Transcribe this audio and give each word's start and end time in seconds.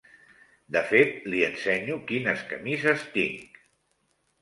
De 0.75 0.81
fet 0.91 1.27
li 1.33 1.45
ensenyo 1.49 2.01
quines 2.09 2.43
camises 2.55 3.07
tinc. 3.19 3.65